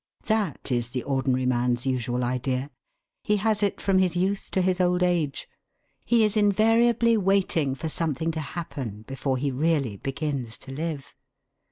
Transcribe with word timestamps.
That 0.25 0.71
is 0.71 0.89
the 0.89 1.03
ordinary 1.03 1.45
man's 1.45 1.85
usual 1.85 2.23
idea. 2.23 2.71
He 3.21 3.37
has 3.37 3.61
it 3.61 3.79
from 3.79 3.99
his 3.99 4.15
youth 4.15 4.49
to 4.49 4.59
his 4.63 4.81
old 4.81 5.03
age. 5.03 5.47
He 6.03 6.23
is 6.23 6.35
invariably 6.35 7.17
waiting 7.17 7.75
for 7.75 7.87
something 7.87 8.31
to 8.31 8.39
happen 8.39 9.03
before 9.03 9.37
he 9.37 9.51
really 9.51 9.97
begins 9.97 10.57
to 10.65 10.71
live. 10.71 11.13